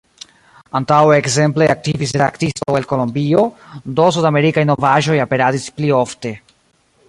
[0.77, 3.45] Antaŭe ekzemple aktivis redaktisto el Kolombio,
[4.01, 6.37] do sudamerikaj novaĵoj aperadis pli ofte.